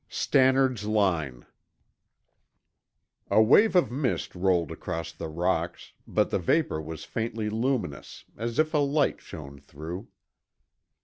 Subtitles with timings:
[0.09, 1.45] XXXI STANNARD'S LINE
[3.29, 8.57] A wave of mist rolled across the rocks, but the vapor was faintly luminous, as
[8.57, 10.07] if a light shone through.